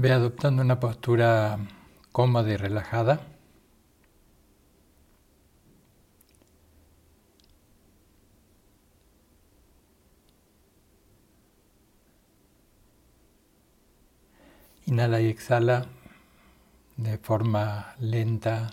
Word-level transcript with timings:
Ve 0.00 0.12
adoptando 0.12 0.62
una 0.62 0.80
postura 0.80 1.58
cómoda 2.10 2.50
y 2.50 2.56
relajada. 2.56 3.20
Inhala 14.86 15.20
y 15.20 15.26
exhala 15.26 15.84
de 16.96 17.18
forma 17.18 17.94
lenta 17.98 18.70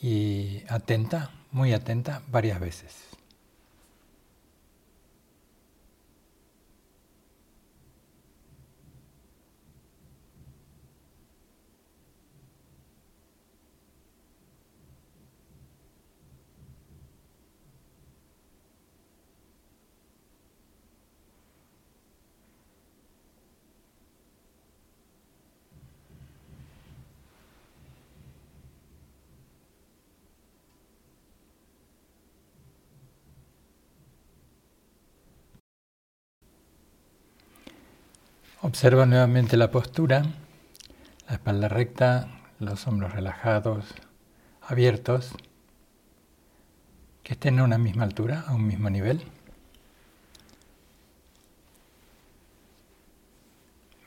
y 0.00 0.64
atenta, 0.68 1.30
muy 1.52 1.72
atenta, 1.74 2.22
varias 2.26 2.58
veces. 2.58 3.11
Observa 38.72 39.04
nuevamente 39.04 39.58
la 39.58 39.70
postura, 39.70 40.22
la 41.28 41.34
espalda 41.34 41.68
recta, 41.68 42.28
los 42.58 42.86
hombros 42.86 43.12
relajados, 43.12 43.84
abiertos, 44.62 45.32
que 47.22 47.34
estén 47.34 47.58
a 47.58 47.64
una 47.64 47.76
misma 47.76 48.04
altura, 48.04 48.44
a 48.46 48.54
un 48.54 48.66
mismo 48.66 48.88
nivel. 48.88 49.26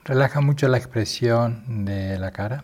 Relaja 0.04 0.42
mucho 0.42 0.68
la 0.68 0.78
expresión 0.78 1.86
de 1.86 2.18
la 2.18 2.32
cara. 2.32 2.64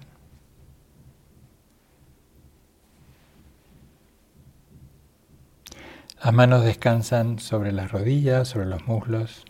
Las 6.23 6.33
manos 6.33 6.65
descansan 6.65 7.37
sobre 7.37 7.71
las 7.71 7.91
rodillas, 7.91 8.47
sobre 8.47 8.65
los 8.65 8.87
muslos. 8.87 9.45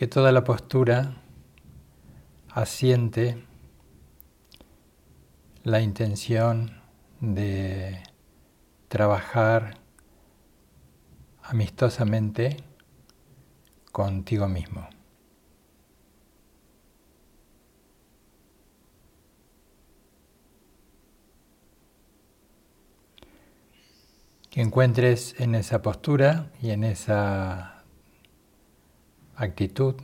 Que 0.00 0.06
toda 0.06 0.32
la 0.32 0.44
postura 0.44 1.20
asiente 2.48 3.44
la 5.62 5.82
intención 5.82 6.80
de 7.20 8.02
trabajar 8.88 9.76
amistosamente 11.42 12.56
contigo 13.92 14.48
mismo. 14.48 14.88
Que 24.48 24.62
encuentres 24.62 25.38
en 25.38 25.54
esa 25.54 25.82
postura 25.82 26.50
y 26.62 26.70
en 26.70 26.84
esa 26.84 27.79
actitud, 29.40 29.94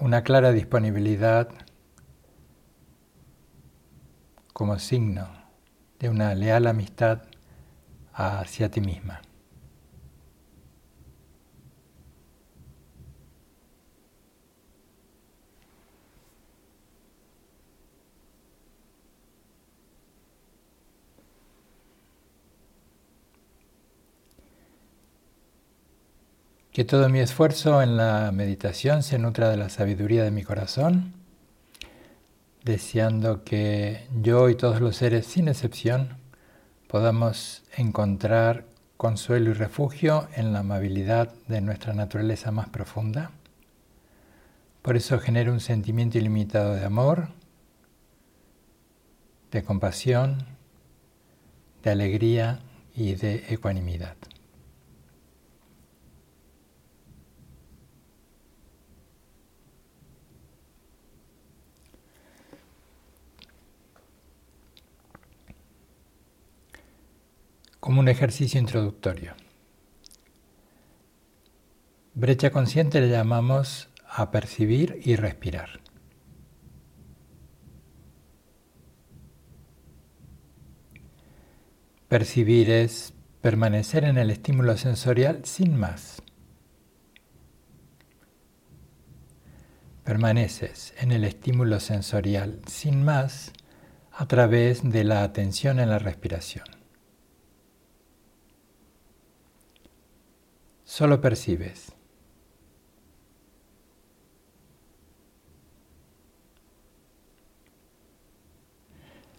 una 0.00 0.24
clara 0.24 0.50
disponibilidad 0.50 1.48
como 4.52 4.80
signo 4.80 5.28
de 6.00 6.08
una 6.08 6.34
leal 6.34 6.66
amistad 6.66 7.22
hacia 8.12 8.72
ti 8.72 8.80
misma. 8.80 9.20
Que 26.78 26.84
todo 26.84 27.08
mi 27.08 27.18
esfuerzo 27.18 27.82
en 27.82 27.96
la 27.96 28.30
meditación 28.30 29.02
se 29.02 29.18
nutra 29.18 29.50
de 29.50 29.56
la 29.56 29.68
sabiduría 29.68 30.22
de 30.22 30.30
mi 30.30 30.44
corazón, 30.44 31.12
deseando 32.62 33.42
que 33.42 34.06
yo 34.22 34.48
y 34.48 34.54
todos 34.54 34.80
los 34.80 34.94
seres, 34.94 35.26
sin 35.26 35.48
excepción, 35.48 36.18
podamos 36.86 37.64
encontrar 37.76 38.64
consuelo 38.96 39.50
y 39.50 39.54
refugio 39.54 40.28
en 40.36 40.52
la 40.52 40.60
amabilidad 40.60 41.34
de 41.48 41.60
nuestra 41.62 41.94
naturaleza 41.94 42.52
más 42.52 42.68
profunda. 42.68 43.32
Por 44.80 44.96
eso 44.96 45.18
genero 45.18 45.52
un 45.52 45.58
sentimiento 45.58 46.16
ilimitado 46.16 46.76
de 46.76 46.84
amor, 46.84 47.30
de 49.50 49.64
compasión, 49.64 50.46
de 51.82 51.90
alegría 51.90 52.60
y 52.94 53.16
de 53.16 53.46
ecuanimidad. 53.48 54.14
Como 67.88 68.00
un 68.00 68.08
ejercicio 68.08 68.60
introductorio. 68.60 69.32
Brecha 72.12 72.50
consciente 72.50 73.00
le 73.00 73.08
llamamos 73.08 73.88
a 74.06 74.30
percibir 74.30 75.00
y 75.06 75.16
respirar. 75.16 75.80
Percibir 82.08 82.68
es 82.68 83.14
permanecer 83.40 84.04
en 84.04 84.18
el 84.18 84.28
estímulo 84.28 84.76
sensorial 84.76 85.46
sin 85.46 85.74
más. 85.74 86.20
Permaneces 90.04 90.92
en 90.98 91.10
el 91.10 91.24
estímulo 91.24 91.80
sensorial 91.80 92.60
sin 92.66 93.02
más 93.02 93.50
a 94.12 94.28
través 94.28 94.82
de 94.82 95.04
la 95.04 95.22
atención 95.22 95.80
en 95.80 95.88
la 95.88 95.98
respiración. 95.98 96.77
Solo 100.88 101.20
percibes. 101.20 101.92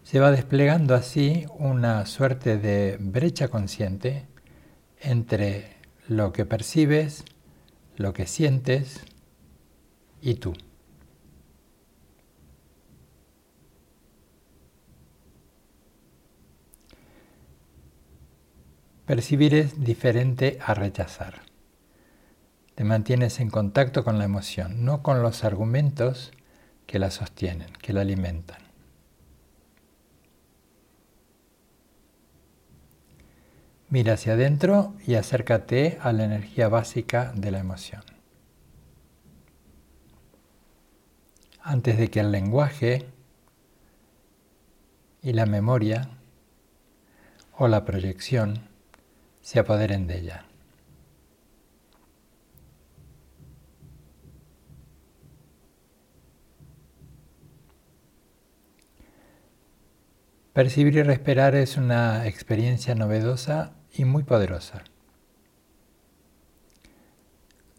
Se 0.04 0.20
va 0.20 0.30
desplegando 0.30 0.94
así 0.94 1.48
una 1.58 2.06
suerte 2.06 2.60
de 2.60 2.98
brecha 3.00 3.48
consciente 3.48 4.28
entre 5.02 5.78
lo 6.08 6.32
que 6.34 6.46
percibes, 6.46 7.26
lo 7.98 8.14
que 8.14 8.28
sientes 8.28 9.02
y 10.22 10.36
tú. 10.36 10.54
Percibir 19.10 19.56
es 19.56 19.84
diferente 19.84 20.60
a 20.64 20.76
rechazar. 20.76 21.42
Te 22.76 22.84
mantienes 22.84 23.40
en 23.40 23.50
contacto 23.50 24.04
con 24.04 24.20
la 24.20 24.26
emoción, 24.26 24.86
no 24.86 25.02
con 25.02 25.24
los 25.24 25.44
argumentos 25.44 26.32
que 26.86 27.00
la 27.00 27.10
sostienen, 27.10 27.74
que 27.82 27.92
la 27.92 28.02
alimentan. 28.02 28.62
Mira 33.90 34.14
hacia 34.14 34.34
adentro 34.34 34.94
y 35.08 35.16
acércate 35.16 35.98
a 36.04 36.14
la 36.14 36.26
energía 36.26 36.70
básica 36.70 37.34
de 37.36 37.50
la 37.50 37.58
emoción. 37.58 38.04
Antes 41.64 41.98
de 41.98 42.12
que 42.12 42.20
el 42.20 42.32
lenguaje 42.32 43.08
y 45.24 45.34
la 45.34 45.48
memoria 45.48 46.12
o 47.58 47.68
la 47.68 47.86
proyección 47.86 48.69
se 49.50 49.58
apoderen 49.58 50.06
de 50.06 50.20
ella. 50.20 50.46
Percibir 60.54 60.98
y 60.98 61.02
respirar 61.02 61.56
es 61.56 61.78
una 61.78 62.28
experiencia 62.28 62.94
novedosa 62.94 63.74
y 63.92 64.06
muy 64.06 64.22
poderosa. 64.22 64.84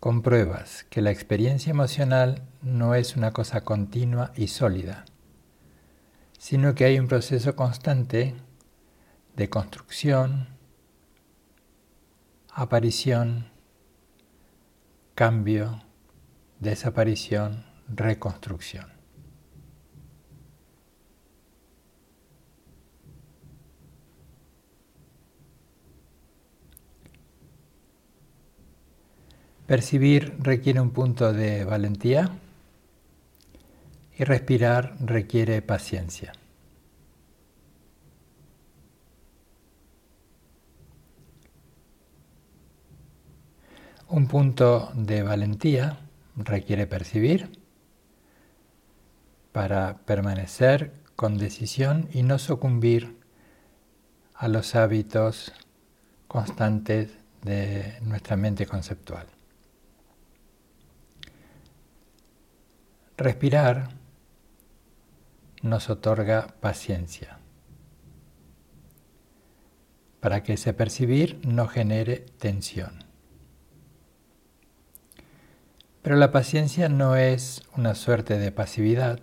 Compruebas 0.00 0.84
que 0.90 1.02
la 1.02 1.12
experiencia 1.12 1.70
emocional 1.70 2.42
no 2.62 2.96
es 2.96 3.14
una 3.14 3.30
cosa 3.30 3.60
continua 3.60 4.32
y 4.34 4.48
sólida, 4.48 5.04
sino 6.36 6.74
que 6.74 6.86
hay 6.86 6.98
un 6.98 7.06
proceso 7.06 7.54
constante 7.54 8.34
de 9.36 9.48
construcción, 9.48 10.59
aparición, 12.60 13.46
cambio, 15.14 15.82
desaparición, 16.58 17.64
reconstrucción. 17.88 18.84
Percibir 29.66 30.36
requiere 30.38 30.82
un 30.82 30.90
punto 30.90 31.32
de 31.32 31.64
valentía 31.64 32.28
y 34.18 34.24
respirar 34.24 34.96
requiere 35.00 35.62
paciencia. 35.62 36.32
Un 44.12 44.26
punto 44.26 44.90
de 44.96 45.22
valentía 45.22 45.96
requiere 46.34 46.88
percibir 46.88 47.48
para 49.52 49.98
permanecer 49.98 50.92
con 51.14 51.38
decisión 51.38 52.08
y 52.12 52.24
no 52.24 52.40
sucumbir 52.40 53.20
a 54.34 54.48
los 54.48 54.74
hábitos 54.74 55.52
constantes 56.26 57.12
de 57.42 58.00
nuestra 58.02 58.36
mente 58.36 58.66
conceptual. 58.66 59.28
Respirar 63.16 63.90
nos 65.62 65.88
otorga 65.88 66.48
paciencia 66.60 67.38
para 70.18 70.42
que 70.42 70.54
ese 70.54 70.72
percibir 70.74 71.40
no 71.46 71.68
genere 71.68 72.26
tensión. 72.38 73.09
Pero 76.02 76.16
la 76.16 76.32
paciencia 76.32 76.88
no 76.88 77.16
es 77.16 77.62
una 77.76 77.94
suerte 77.94 78.38
de 78.38 78.52
pasividad 78.52 79.20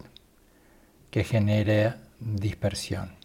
que 1.09 1.24
genere 1.24 1.95
dispersión. 2.19 3.15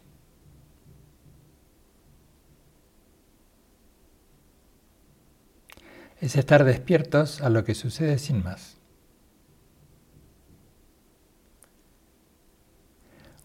Es 6.21 6.37
estar 6.37 6.65
despiertos 6.65 7.41
a 7.41 7.51
lo 7.51 7.65
que 7.65 7.75
sucede 7.75 8.19
sin 8.19 8.43
más. 8.43 8.77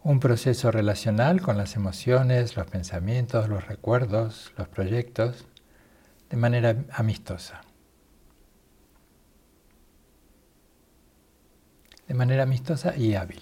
un 0.08 0.22
proceso 0.22 0.72
relacional 0.72 1.42
con 1.42 1.58
las 1.58 1.76
emociones, 1.76 2.56
los 2.56 2.66
pensamientos, 2.68 3.50
los 3.50 3.68
recuerdos, 3.68 4.54
los 4.58 4.70
proyectos, 4.70 5.46
de 6.30 6.38
manera 6.38 6.78
amistosa. 6.94 7.67
De 12.08 12.14
manera 12.14 12.44
amistosa 12.44 12.96
y 12.96 13.16
hábil. 13.16 13.42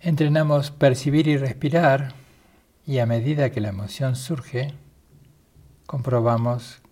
Entrenamos 0.00 0.70
percibir 0.70 1.26
y 1.28 1.36
respirar 1.36 2.14
y 2.86 2.98
a 2.98 3.06
medida 3.06 3.50
que 3.50 3.60
la 3.60 3.68
emoción 3.68 4.16
surge, 4.16 4.74
comprobamos 5.86 6.82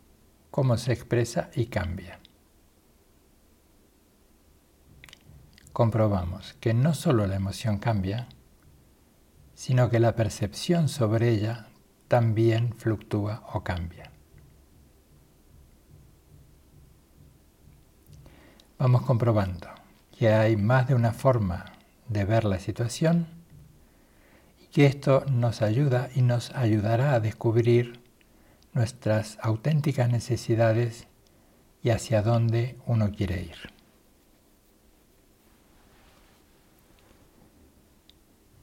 cómo 0.50 0.76
se 0.76 0.92
expresa 0.92 1.50
y 1.54 1.66
cambia. 1.66 2.18
comprobamos 5.74 6.54
que 6.60 6.72
no 6.72 6.94
solo 6.94 7.26
la 7.26 7.34
emoción 7.34 7.78
cambia, 7.78 8.28
sino 9.54 9.90
que 9.90 9.98
la 9.98 10.14
percepción 10.14 10.88
sobre 10.88 11.30
ella 11.30 11.66
también 12.06 12.74
fluctúa 12.78 13.42
o 13.52 13.64
cambia. 13.64 14.13
Vamos 18.84 19.00
comprobando 19.00 19.68
que 20.14 20.28
hay 20.28 20.58
más 20.58 20.86
de 20.86 20.94
una 20.94 21.14
forma 21.14 21.72
de 22.06 22.26
ver 22.26 22.44
la 22.44 22.58
situación 22.58 23.26
y 24.62 24.66
que 24.66 24.84
esto 24.84 25.24
nos 25.32 25.62
ayuda 25.62 26.10
y 26.14 26.20
nos 26.20 26.50
ayudará 26.50 27.14
a 27.14 27.20
descubrir 27.20 28.02
nuestras 28.74 29.38
auténticas 29.40 30.10
necesidades 30.10 31.06
y 31.82 31.88
hacia 31.88 32.20
dónde 32.20 32.76
uno 32.84 33.10
quiere 33.10 33.40
ir. 33.40 33.56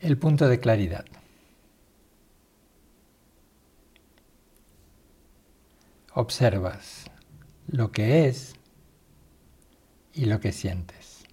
El 0.01 0.19
punto 0.19 0.47
de 0.47 0.59
claridad. 0.59 1.05
Observas 6.13 7.05
lo 7.65 7.91
que 7.91 8.27
es 8.27 8.53
y 10.13 10.25
lo 10.25 10.39
que 10.39 10.51
sientes. 10.51 11.25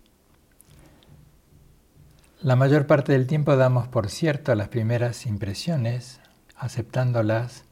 La 2.41 2.55
mayor 2.55 2.87
parte 2.87 3.13
del 3.13 3.27
tiempo 3.27 3.57
damos 3.57 3.89
por 3.89 4.09
cierto 4.09 4.55
las 4.55 4.69
primeras 4.69 5.27
impresiones, 5.27 6.21
aceptándolas 6.57 7.65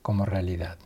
como 0.00 0.24
realidad. 0.24 0.78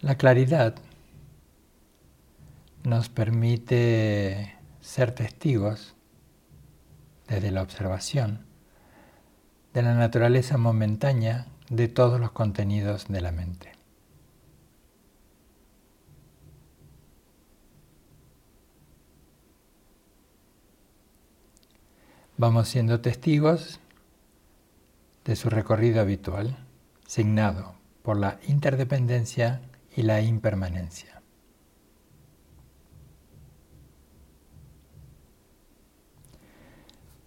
La 0.00 0.16
claridad 0.16 0.76
nos 2.84 3.08
permite 3.08 4.56
ser 4.80 5.14
testigos 5.14 5.94
desde 7.28 7.50
la 7.50 7.62
observación 7.62 8.46
de 9.72 9.82
la 9.82 9.94
naturaleza 9.94 10.58
momentánea 10.58 11.46
de 11.72 11.88
todos 11.88 12.20
los 12.20 12.32
contenidos 12.32 13.08
de 13.08 13.22
la 13.22 13.32
mente. 13.32 13.72
Vamos 22.36 22.68
siendo 22.68 23.00
testigos 23.00 23.80
de 25.24 25.34
su 25.34 25.48
recorrido 25.48 26.02
habitual, 26.02 26.58
signado 27.06 27.74
por 28.02 28.18
la 28.18 28.38
interdependencia 28.46 29.62
y 29.96 30.02
la 30.02 30.20
impermanencia. 30.20 31.22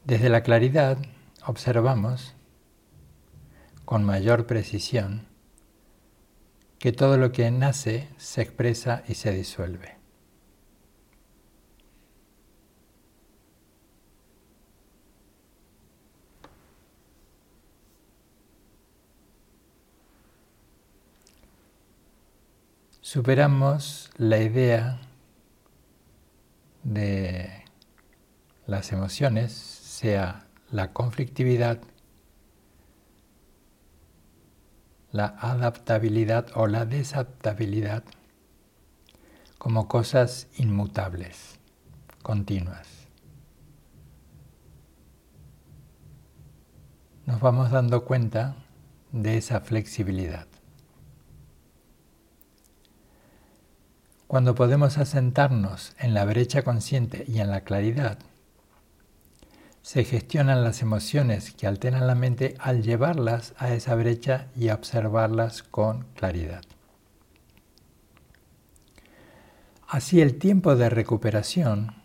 Desde 0.03 0.29
la 0.29 0.43
claridad 0.43 0.99
observamos 1.47 2.34
con 3.85 4.03
mayor 4.03 4.45
precisión 4.47 5.27
que 6.79 6.91
todo 6.91 7.17
lo 7.17 7.31
que 7.31 7.49
nace 7.51 8.09
se 8.17 8.41
expresa 8.41 9.03
y 9.07 9.15
se 9.15 9.31
disuelve. 9.31 9.95
Superamos 23.01 24.09
la 24.17 24.39
idea 24.39 24.99
de 26.83 27.63
las 28.67 28.91
emociones 28.91 29.53
sea 29.53 30.45
la 30.69 30.91
conflictividad, 30.91 31.79
la 35.15 35.27
adaptabilidad 35.39 36.47
o 36.55 36.67
la 36.67 36.85
desadaptabilidad 36.85 38.03
como 39.57 39.87
cosas 39.87 40.47
inmutables, 40.57 41.57
continuas. 42.21 43.07
Nos 47.25 47.39
vamos 47.39 47.71
dando 47.71 48.03
cuenta 48.03 48.57
de 49.13 49.37
esa 49.37 49.61
flexibilidad. 49.61 50.47
Cuando 54.27 54.53
podemos 54.53 54.97
asentarnos 54.97 55.95
en 55.97 56.13
la 56.13 56.25
brecha 56.25 56.63
consciente 56.63 57.23
y 57.25 57.39
en 57.39 57.51
la 57.51 57.61
claridad, 57.61 58.19
se 59.85 60.03
gestionan 60.03 60.63
las 60.63 60.81
emociones 60.81 61.51
que 61.51 61.67
alteran 61.67 62.07
la 62.07 62.15
mente 62.15 62.55
al 62.57 62.81
llevarlas 62.81 63.53
a 63.59 63.71
esa 63.71 63.93
brecha 63.93 64.47
y 64.55 64.71
observarlas 64.71 65.61
con 65.61 66.07
claridad. 66.15 66.63
Así 69.87 70.21
el 70.21 70.39
tiempo 70.39 70.75
de 70.75 70.89
recuperación, 70.89 72.01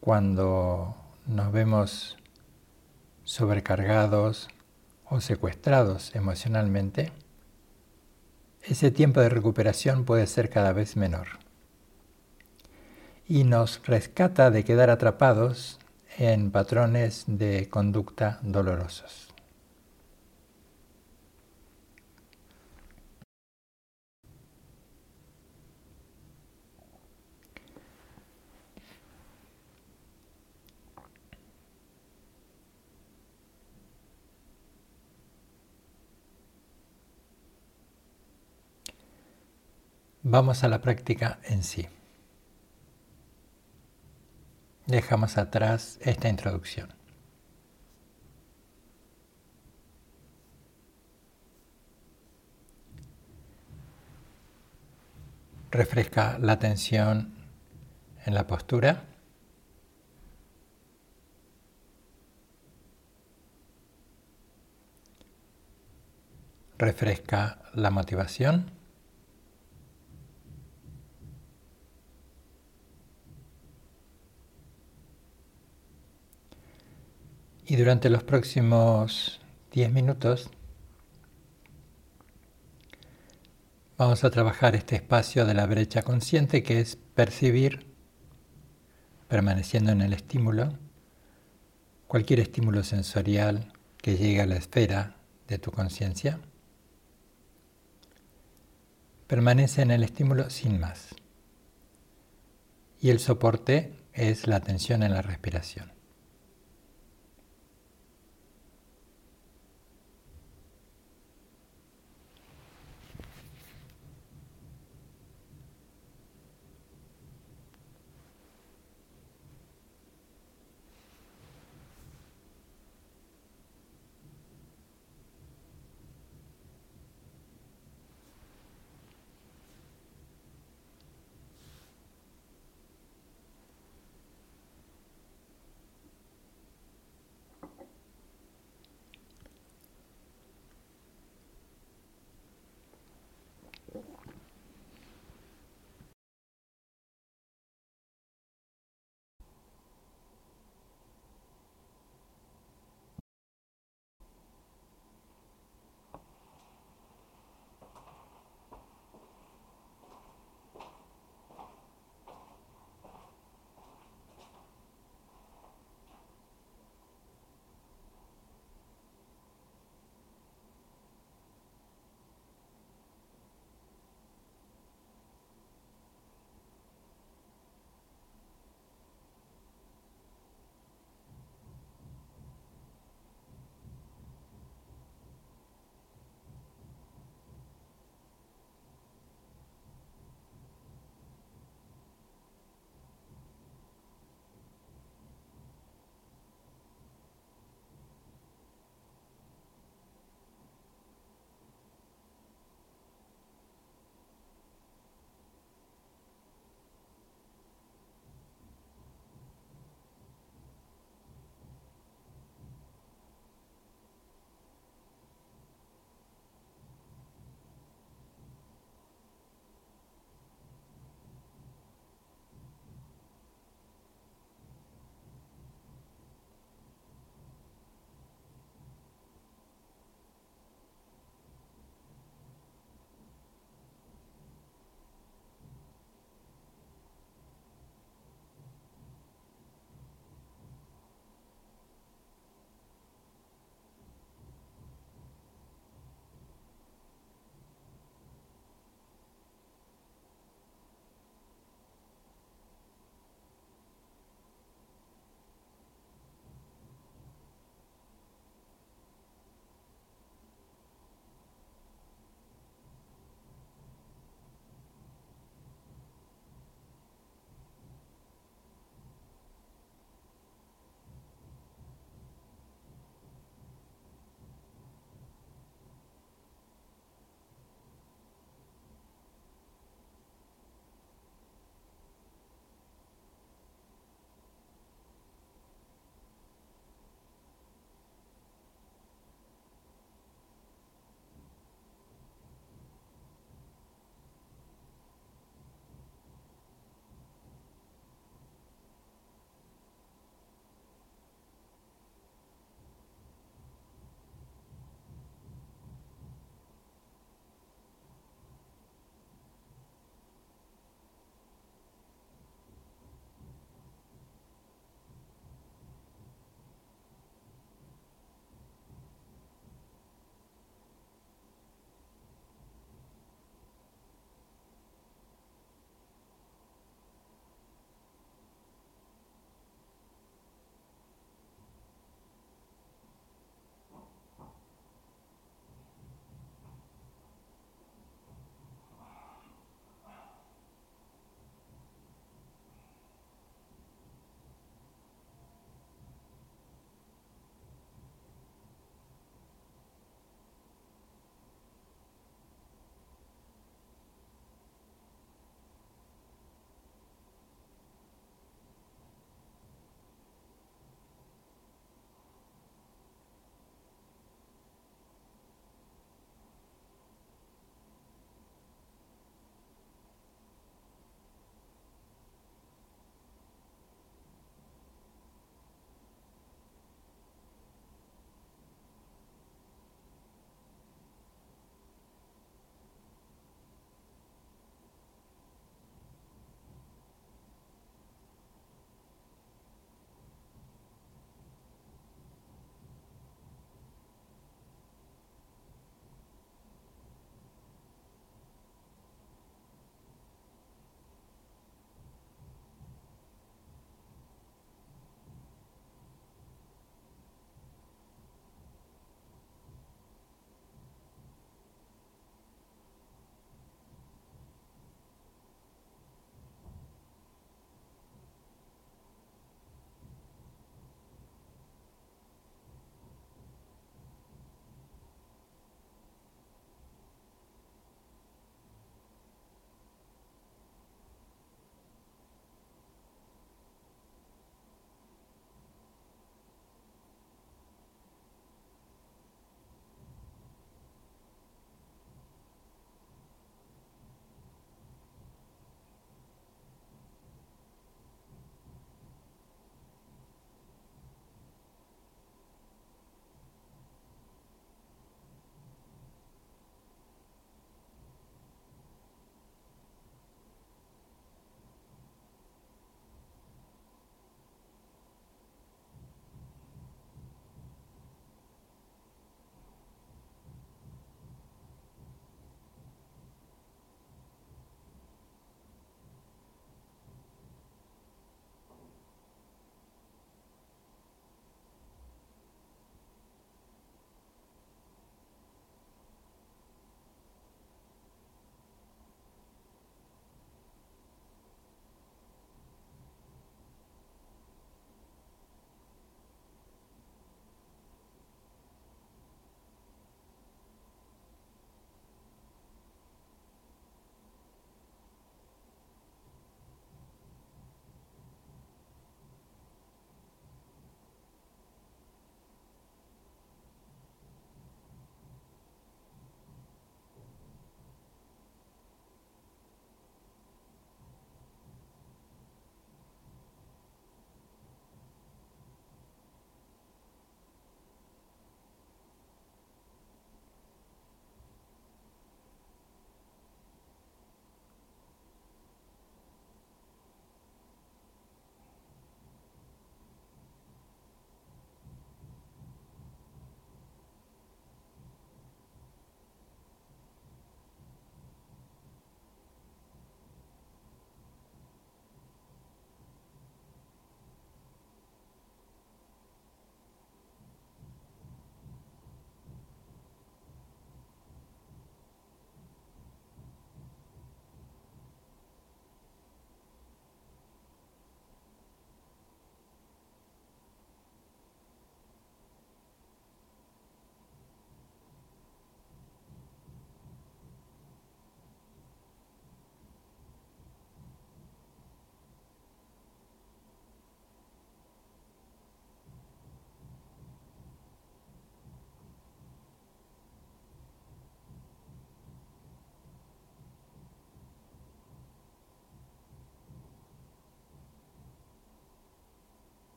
cuando 0.00 0.96
nos 1.26 1.52
vemos 1.52 2.18
sobrecargados 3.22 4.48
o 5.04 5.20
secuestrados 5.20 6.12
emocionalmente, 6.16 7.12
ese 8.62 8.90
tiempo 8.90 9.20
de 9.20 9.28
recuperación 9.28 10.04
puede 10.04 10.26
ser 10.26 10.50
cada 10.50 10.72
vez 10.72 10.96
menor 10.96 11.28
y 13.28 13.44
nos 13.44 13.80
rescata 13.86 14.50
de 14.50 14.64
quedar 14.64 14.90
atrapados 14.90 15.78
en 16.18 16.50
patrones 16.50 17.24
de 17.26 17.68
conducta 17.68 18.38
dolorosos. 18.42 19.28
Vamos 40.26 40.64
a 40.64 40.68
la 40.68 40.80
práctica 40.80 41.38
en 41.44 41.62
sí. 41.62 41.86
Dejamos 44.86 45.38
atrás 45.38 45.98
esta 46.02 46.28
introducción. 46.28 46.92
Refresca 55.70 56.38
la 56.38 56.52
atención 56.52 57.34
en 58.26 58.34
la 58.34 58.46
postura. 58.46 59.04
Refresca 66.76 67.62
la 67.72 67.90
motivación. 67.90 68.73
Y 77.66 77.76
durante 77.76 78.10
los 78.10 78.22
próximos 78.22 79.40
10 79.72 79.90
minutos 79.90 80.50
vamos 83.96 84.22
a 84.22 84.30
trabajar 84.30 84.76
este 84.76 84.96
espacio 84.96 85.46
de 85.46 85.54
la 85.54 85.64
brecha 85.64 86.02
consciente 86.02 86.62
que 86.62 86.80
es 86.80 86.96
percibir, 87.14 87.86
permaneciendo 89.28 89.92
en 89.92 90.02
el 90.02 90.12
estímulo, 90.12 90.78
cualquier 92.06 92.40
estímulo 92.40 92.84
sensorial 92.84 93.72
que 93.96 94.18
llegue 94.18 94.42
a 94.42 94.46
la 94.46 94.56
esfera 94.56 95.16
de 95.48 95.58
tu 95.58 95.70
conciencia. 95.70 96.40
Permanece 99.26 99.80
en 99.80 99.90
el 99.90 100.02
estímulo 100.02 100.50
sin 100.50 100.78
más. 100.78 101.14
Y 103.00 103.08
el 103.08 103.20
soporte 103.20 103.94
es 104.12 104.46
la 104.46 104.56
atención 104.56 105.02
en 105.02 105.12
la 105.12 105.22
respiración. 105.22 105.93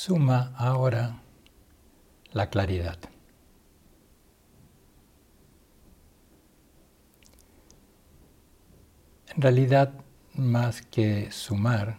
Suma 0.00 0.54
ahora 0.56 1.22
la 2.30 2.48
claridad. 2.50 3.00
En 9.26 9.42
realidad, 9.42 9.92
más 10.34 10.82
que 10.82 11.32
sumar, 11.32 11.98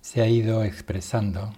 se 0.00 0.22
ha 0.22 0.28
ido 0.28 0.64
expresando 0.64 1.52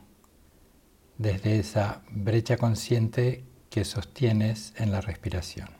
desde 1.16 1.60
esa 1.60 2.02
brecha 2.10 2.56
consciente 2.56 3.44
que 3.70 3.84
sostienes 3.84 4.74
en 4.78 4.90
la 4.90 5.00
respiración. 5.00 5.77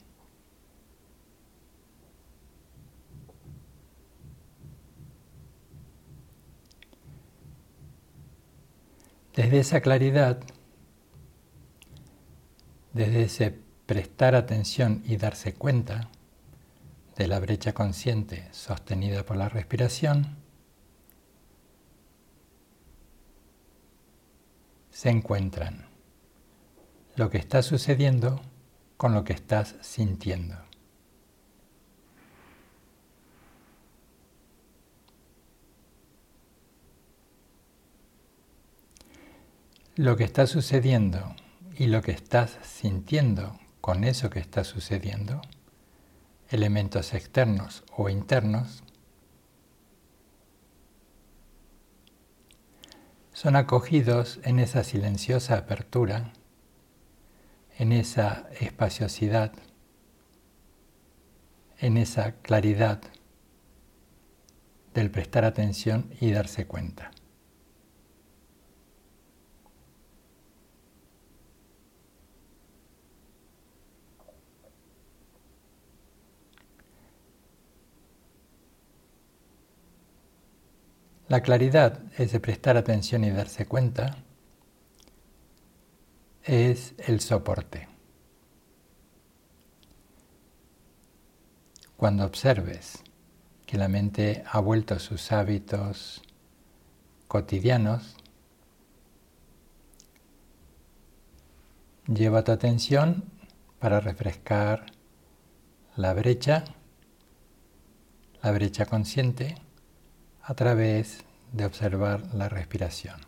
Desde 9.38 9.60
esa 9.60 9.80
claridad, 9.80 10.40
desde 12.92 13.22
ese 13.22 13.56
prestar 13.86 14.34
atención 14.34 15.00
y 15.06 15.16
darse 15.16 15.54
cuenta 15.54 16.10
de 17.16 17.28
la 17.28 17.38
brecha 17.38 17.72
consciente 17.72 18.48
sostenida 18.50 19.24
por 19.24 19.36
la 19.36 19.48
respiración, 19.48 20.38
se 24.90 25.10
encuentran 25.10 25.86
lo 27.14 27.30
que 27.30 27.38
está 27.38 27.62
sucediendo 27.62 28.40
con 28.96 29.14
lo 29.14 29.22
que 29.22 29.34
estás 29.34 29.76
sintiendo. 29.82 30.67
Lo 39.98 40.16
que 40.16 40.22
está 40.22 40.46
sucediendo 40.46 41.34
y 41.76 41.88
lo 41.88 42.02
que 42.02 42.12
estás 42.12 42.56
sintiendo 42.62 43.58
con 43.80 44.04
eso 44.04 44.30
que 44.30 44.38
está 44.38 44.62
sucediendo, 44.62 45.42
elementos 46.50 47.14
externos 47.14 47.82
o 47.96 48.08
internos, 48.08 48.84
son 53.32 53.56
acogidos 53.56 54.38
en 54.44 54.60
esa 54.60 54.84
silenciosa 54.84 55.58
apertura, 55.58 56.32
en 57.76 57.90
esa 57.90 58.48
espaciosidad, 58.60 59.52
en 61.80 61.96
esa 61.96 62.36
claridad 62.36 63.00
del 64.94 65.10
prestar 65.10 65.44
atención 65.44 66.14
y 66.20 66.30
darse 66.30 66.68
cuenta. 66.68 67.10
La 81.28 81.42
claridad, 81.42 82.00
es 82.16 82.32
de 82.32 82.40
prestar 82.40 82.78
atención 82.78 83.22
y 83.22 83.30
darse 83.30 83.66
cuenta, 83.66 84.16
es 86.42 86.94
el 86.96 87.20
soporte. 87.20 87.86
Cuando 91.98 92.24
observes 92.24 93.04
que 93.66 93.76
la 93.76 93.88
mente 93.88 94.42
ha 94.50 94.58
vuelto 94.60 94.94
a 94.94 94.98
sus 94.98 95.30
hábitos 95.30 96.22
cotidianos, 97.26 98.16
lleva 102.06 102.42
tu 102.42 102.52
atención 102.52 103.24
para 103.78 104.00
refrescar 104.00 104.86
la 105.94 106.14
brecha, 106.14 106.64
la 108.42 108.50
brecha 108.52 108.86
consciente, 108.86 109.67
a 110.48 110.54
través 110.54 111.26
de 111.52 111.66
observar 111.66 112.34
la 112.34 112.48
respiración. 112.48 113.20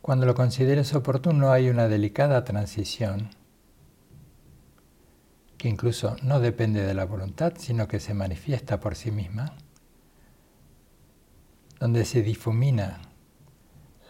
Cuando 0.00 0.24
lo 0.24 0.34
consideres 0.34 0.94
oportuno 0.94 1.52
hay 1.52 1.68
una 1.68 1.88
delicada 1.88 2.42
transición 2.42 3.28
que 5.58 5.68
incluso 5.68 6.16
no 6.22 6.40
depende 6.40 6.82
de 6.86 6.94
la 6.94 7.04
voluntad, 7.04 7.52
sino 7.58 7.86
que 7.86 8.00
se 8.00 8.14
manifiesta 8.14 8.80
por 8.80 8.96
sí 8.96 9.10
misma, 9.10 9.56
donde 11.78 12.06
se 12.06 12.22
difumina 12.22 13.02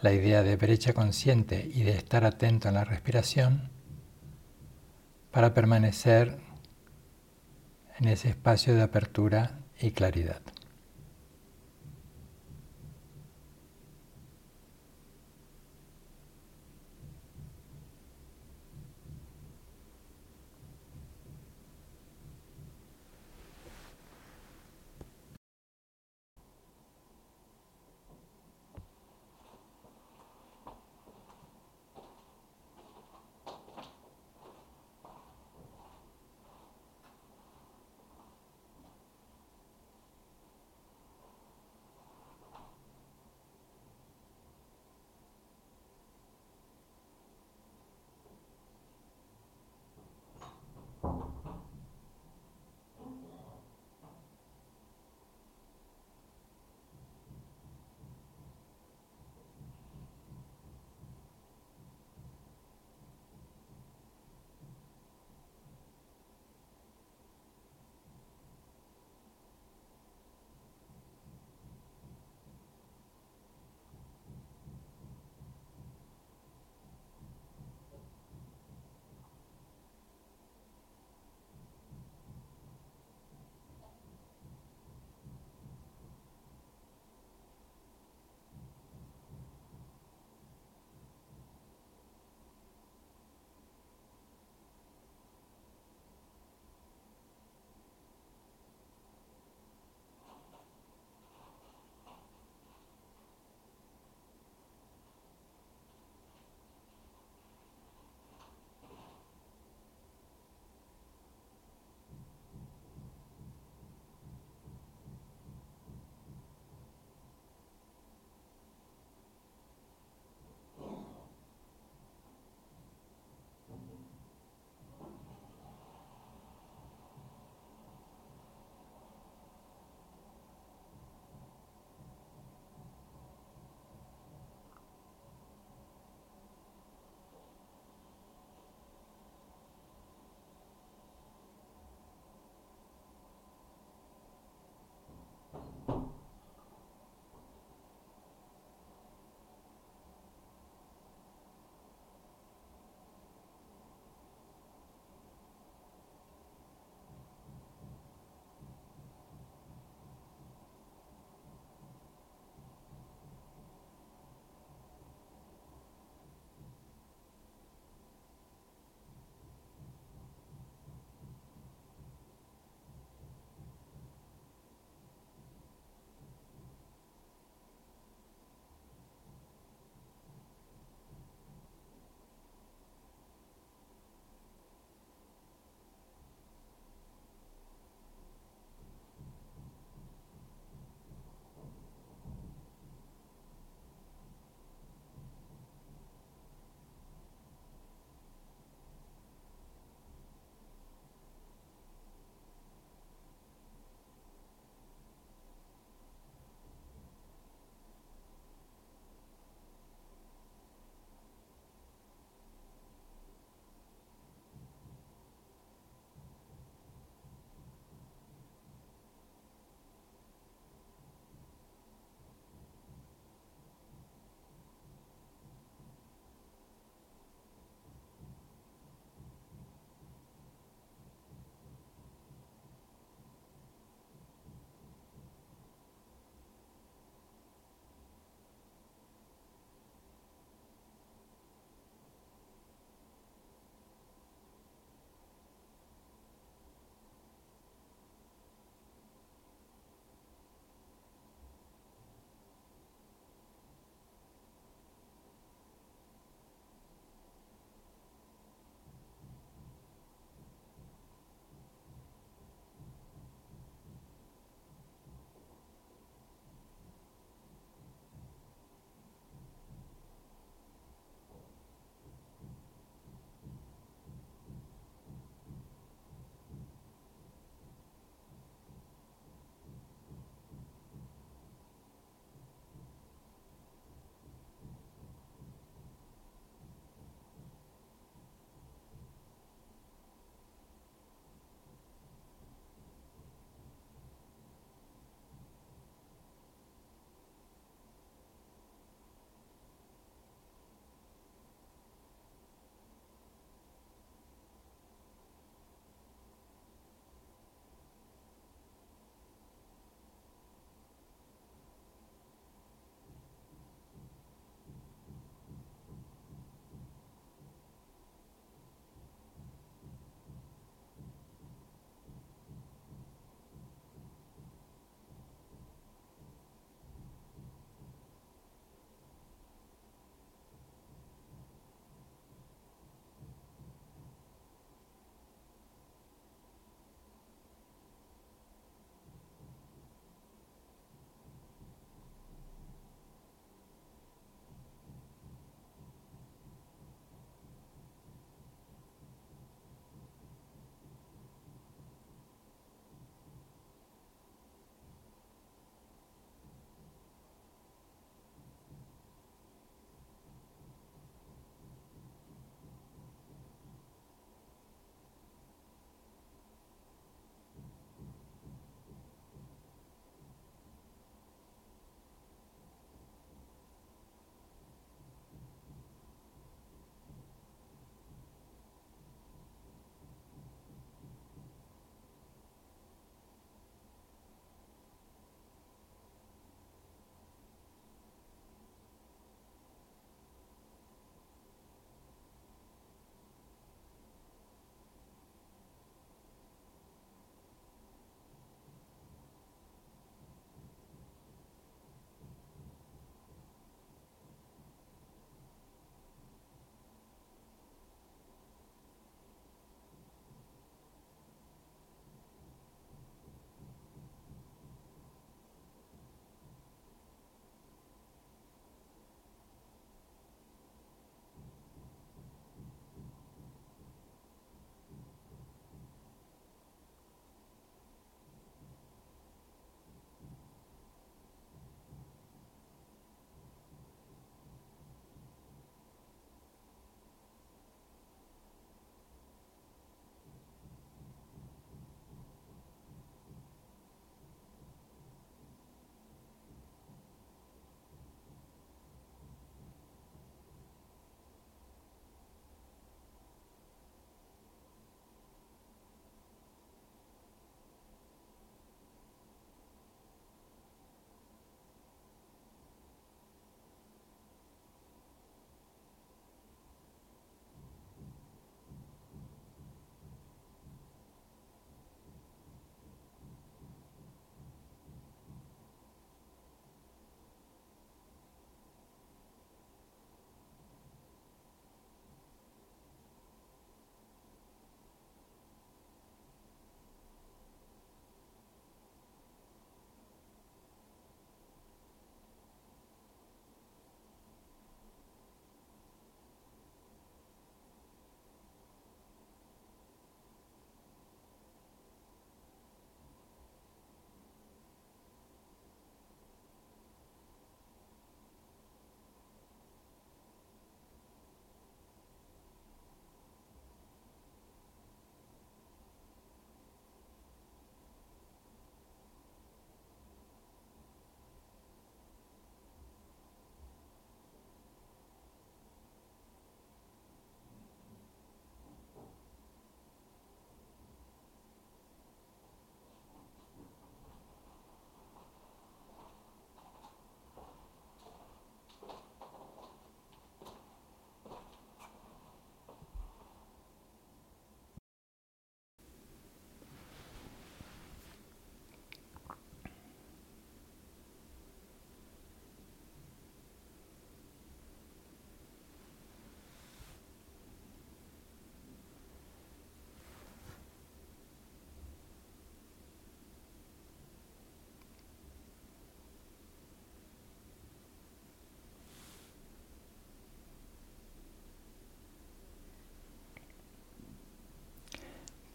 la 0.01 0.13
idea 0.13 0.43
de 0.43 0.55
brecha 0.55 0.93
consciente 0.93 1.69
y 1.73 1.83
de 1.83 1.91
estar 1.91 2.23
atento 2.23 2.69
en 2.69 2.75
la 2.75 2.85
respiración 2.85 3.69
para 5.31 5.53
permanecer 5.53 6.39
en 7.99 8.07
ese 8.07 8.29
espacio 8.29 8.75
de 8.75 8.83
apertura 8.83 9.59
y 9.79 9.91
claridad. 9.91 10.41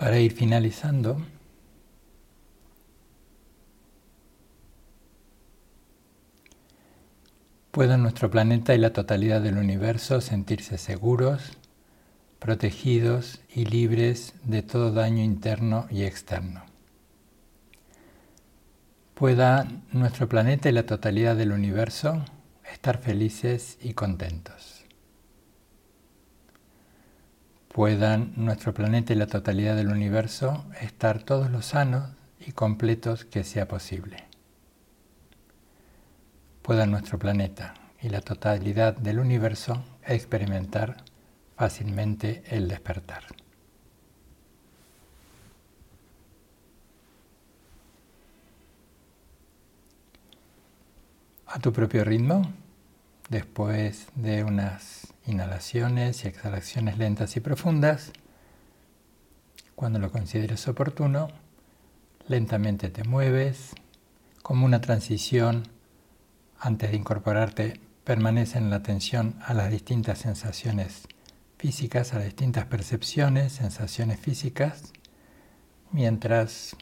Para 0.01 0.19
ir 0.19 0.33
finalizando, 0.33 1.21
puedan 7.71 8.03
nuestro 8.03 8.31
planeta 8.31 8.75
y 8.75 8.79
la 8.79 8.95
totalidad 8.95 9.43
del 9.43 9.59
universo 9.59 10.23
sentirse 10.23 10.79
seguros, 10.79 11.59
protegidos 12.39 13.43
y 13.55 13.67
libres 13.67 14.33
de 14.43 14.63
todo 14.63 14.91
daño 14.91 15.23
interno 15.23 15.87
y 15.91 16.05
externo. 16.05 16.63
Pueda 19.13 19.69
nuestro 19.93 20.31
planeta 20.31 20.71
y 20.71 20.73
la 20.73 20.87
totalidad 20.87 21.37
del 21.37 21.53
universo 21.53 22.25
estar 22.73 23.03
felices 23.03 23.77
y 23.83 23.93
contentos 23.93 24.80
puedan 27.73 28.33
nuestro 28.35 28.75
planeta 28.75 29.13
y 29.13 29.17
la 29.17 29.29
totalidad 29.29 29.77
del 29.77 29.89
universo 29.89 30.65
estar 30.81 31.23
todos 31.23 31.51
los 31.51 31.67
sanos 31.67 32.11
y 32.41 32.53
completos 32.53 33.25
que 33.25 33.45
sea 33.45 33.69
posible. 33.69 34.25
Puedan 36.63 36.91
nuestro 36.91 37.19
planeta 37.19 37.75
y 38.03 38.09
la 38.09 38.23
totalidad 38.23 38.97
del 38.97 39.21
universo 39.21 39.85
experimentar 40.05 41.05
fácilmente 41.57 42.43
el 42.49 42.67
despertar. 42.67 43.25
A 51.47 51.59
tu 51.61 51.73
propio 51.73 52.05
ritmo, 52.05 52.43
después 53.31 54.09
de 54.17 54.45
unas 54.45 55.15
inhalaciones 55.25 56.25
y 56.25 56.29
exhalaciones 56.29 56.99
lentas 56.99 57.37
y 57.37 57.41
profundas. 57.41 58.13
Cuando 59.75 59.99
lo 59.99 60.11
consideres 60.11 60.69
oportuno, 60.69 61.29
lentamente 62.27 62.91
te 62.91 63.05
mueves, 63.05 63.71
como 64.43 64.67
una 64.67 64.81
transición 64.81 65.69
antes 66.59 66.91
de 66.91 66.97
incorporarte, 66.97 67.81
permanece 68.05 68.59
en 68.59 68.69
la 68.69 68.77
atención 68.77 69.37
a 69.47 69.55
las 69.55 69.71
distintas 69.71 70.19
sensaciones 70.19 71.07
físicas, 71.57 72.13
a 72.13 72.17
las 72.17 72.25
distintas 72.25 72.67
percepciones, 72.67 73.53
sensaciones 73.53 74.19
físicas, 74.19 74.93
mientras 75.93 76.77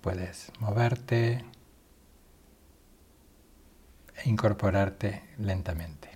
puedes 0.00 0.50
moverte 0.60 1.44
incorporarte 4.24 5.22
lentamente. 5.38 6.07